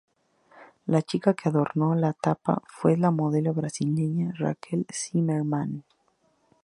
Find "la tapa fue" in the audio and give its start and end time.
1.93-2.97